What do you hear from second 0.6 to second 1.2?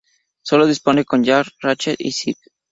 disponible